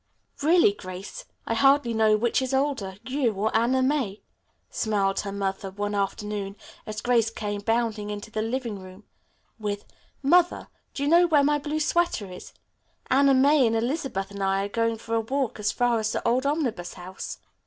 "Really, 0.41 0.73
Grace, 0.73 1.25
I 1.45 1.53
hardly 1.53 1.93
know 1.93 2.17
which 2.17 2.41
is 2.41 2.55
older, 2.55 2.95
you 3.05 3.31
or 3.35 3.55
Anna 3.55 3.83
May," 3.83 4.23
smiled 4.71 5.19
her 5.19 5.31
mother 5.31 5.69
one 5.69 5.93
afternoon 5.93 6.55
as 6.87 7.01
Grace 7.01 7.29
came 7.29 7.61
bounding 7.61 8.09
into 8.09 8.31
the 8.31 8.41
living 8.41 8.79
room 8.79 9.03
with, 9.59 9.85
"Mother, 10.23 10.69
do 10.95 11.03
you 11.03 11.07
know 11.07 11.27
where 11.27 11.43
my 11.43 11.59
blue 11.59 11.79
sweater 11.79 12.31
is? 12.31 12.51
Anna 13.11 13.35
May 13.35 13.67
and 13.67 13.75
Elizabeth 13.75 14.31
and 14.31 14.41
I 14.41 14.63
are 14.65 14.69
going 14.69 14.97
for 14.97 15.13
a 15.13 15.21
walk 15.21 15.59
as 15.59 15.71
far 15.71 15.99
as 15.99 16.13
the 16.13 16.27
old 16.27 16.47
Omnibus 16.47 16.95
House." 16.95 17.37